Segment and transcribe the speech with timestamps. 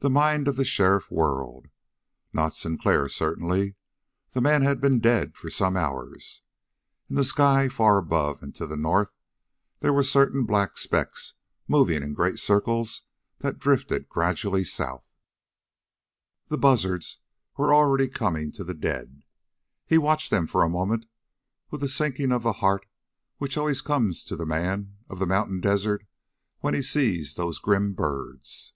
[0.00, 1.66] The mind of the sheriff whirled.
[2.32, 3.74] Not Sinclair, certainly.
[4.34, 6.42] The man had been dead for some hours.
[7.10, 9.12] In the sky, far above and to the north,
[9.80, 11.34] there were certain black specks,
[11.66, 13.02] moving in great circles
[13.38, 15.12] that drifted gradually south.
[16.46, 17.18] The buzzards
[17.56, 19.22] were already coming to the dead.
[19.88, 21.06] He watched them for a moment,
[21.72, 22.86] with the sinking of the heart
[23.38, 26.06] which always comes to the man of the mountain desert
[26.60, 28.74] when he sees those grim birds.